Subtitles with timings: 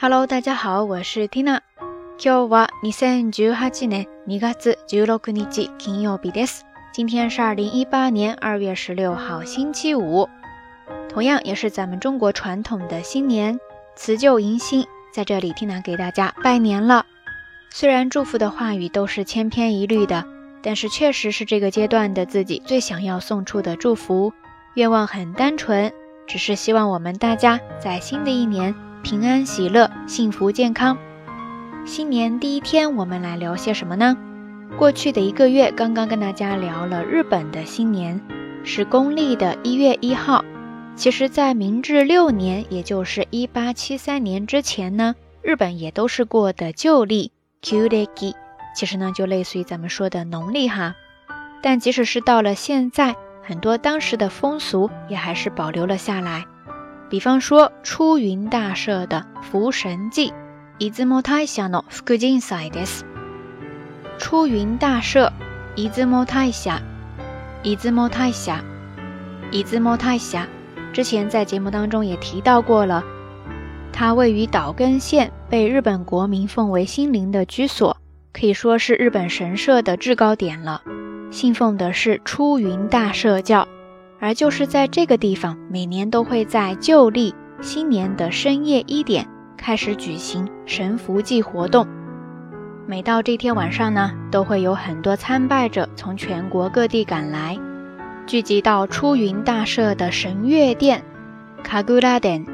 [0.00, 1.60] Hello，大家好，我是 Tina。
[2.18, 5.32] 今日は二千十八年二月十六日
[5.78, 6.62] 金曜日です。
[6.92, 10.28] 今天是二零一八年二月十六号星期五，
[11.08, 13.58] 同样也是咱们中国传统的新年，
[13.94, 14.86] 辞旧迎新。
[15.12, 17.06] 在这里，Tina 给大家拜年了。
[17.70, 20.24] 虽然祝福的话语都是千篇一律的，
[20.62, 24.32] 但是确实是这个阶段的自己最想要送出的祝福。
[24.74, 25.92] 愿望很单纯，
[26.26, 28.74] 只是希望我们大家在新的一年。
[29.03, 30.95] 平安喜乐，幸福健康。
[31.85, 34.15] 新年第一天，我们来聊些什么呢？
[34.77, 38.21] 过去的一个月，刚刚跟大家聊了日本的新年，
[38.63, 40.45] 是公历的一月一号。
[40.95, 47.31] 其实，在明治六年，也就是一八七三年之前呢，日本也都是过的旧历
[47.63, 48.35] Kureki，
[48.75, 50.93] 其实呢，就类似于咱们说的农历哈。
[51.63, 56.45] 但即使是到了现在，很多当时的风俗也还是保留了下来。
[57.10, 60.32] 比方说出云大社的福神祭，
[60.78, 63.04] 出雲大社の福神祭です。
[64.18, 65.32] 出云大社，
[65.76, 66.80] 出雲大社，
[67.62, 68.60] 出雲大社，
[69.52, 70.38] 出雲大社。
[70.92, 73.04] 之前在节目当中也提到过了，
[73.92, 77.96] 它位于岛根县，被日本国民奉为心灵的居所，
[78.32, 80.82] 可以说是日本神社的制高点了。
[81.30, 83.68] 信奉的是出云大社教。
[84.20, 91.86] 而就是在这个地方，每年都会在旧历新年的深夜一点开始举行神符祭活动。
[92.86, 97.58] 每到这天晚上呢，都会有很多参拜者从全国各地赶来，
[98.26, 101.02] 聚集到出云大社的神乐殿。
[101.64, 102.46] 卡古拉殿，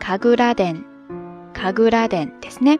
[0.00, 0.82] 卡古拉殿，
[1.54, 2.78] 卡古拉殿，ですね。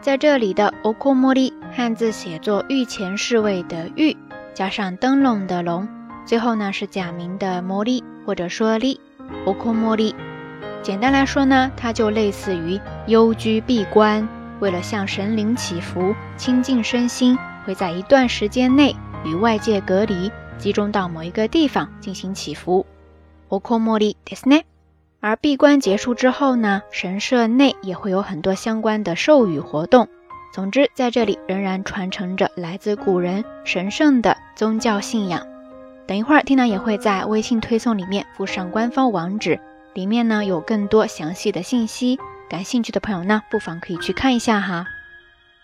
[0.00, 4.16] 在这里的 okomori 汉字写作御前侍卫的御，
[4.52, 5.88] 加上灯笼的笼，
[6.26, 10.14] 最后呢是假名的 mori 或者说 li，okomori。
[10.81, 14.27] 简单来说呢，它就类似于幽居闭关，
[14.59, 18.95] 为了向神灵祈福、清净身心，会在一段时间内
[19.25, 22.85] 与外界隔离，集中到某一个地方进行祈福。
[23.49, 24.63] okomori desu ne。
[25.19, 30.07] 而闭关结束之后呢，神社内也会有很多相关的授予活动。
[30.53, 35.45] 总之，在这里仍然传承着来自古人神圣的宗教信仰。
[36.07, 39.59] 等一会儿，Tina 也会在微信推送里面附上官方网址。
[39.97, 44.85] 里面呢有更多详细的信息，感兴趣的朋友呢不妨可以去看一下哈。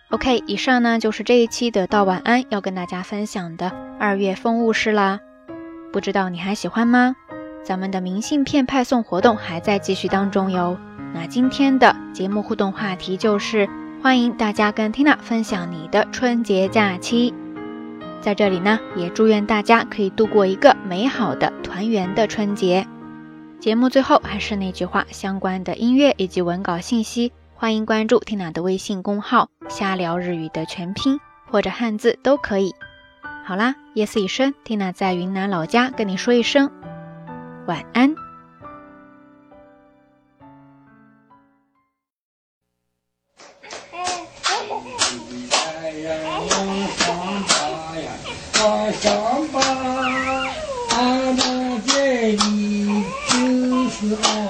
[0.09, 5.19] OK，以上呢就是这一期的道晚安要跟大家分享的二月风物事啦。
[5.91, 7.15] 不知道你还喜欢吗？
[7.63, 10.79] 咱们的明信片派送活动还在继续当中哟。
[11.13, 13.69] 那今天的节目互动话题就是
[14.01, 17.31] 欢迎大家跟 Tina 分享你的春节假期。
[18.19, 22.87] 在这里呢也祝愿大家可以度过一个美好的团圆的春节。
[23.63, 31.17] 节目最后还是那句话，相关的音乐以及文稿信息，欢迎关注 Tina 的微信公号“瞎聊日语”的全拼
[31.49, 32.75] 或者汉字都可以。
[33.45, 36.69] 好啦，夜色已深，Tina 在云南老家跟你说一声
[37.65, 38.13] 晚安。
[54.03, 54.42] Yeah.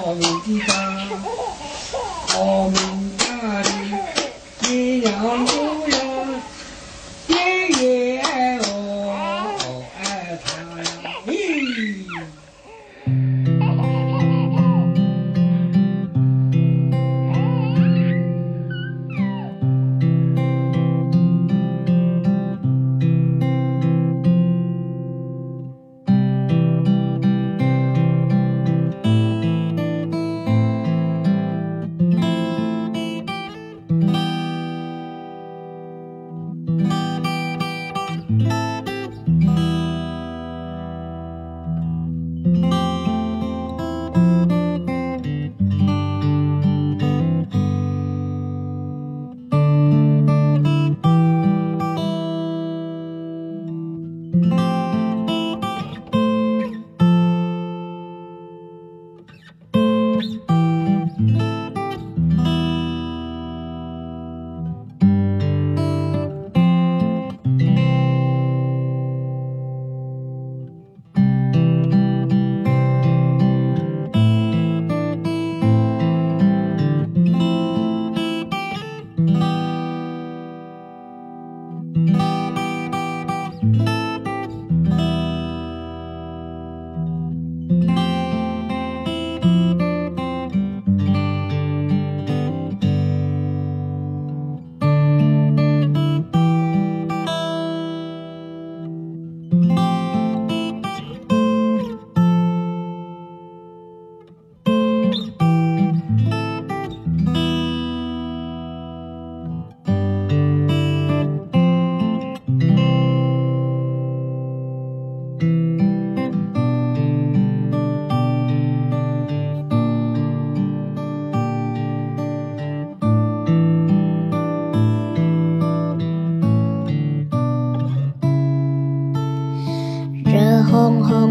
[130.74, 131.23] hong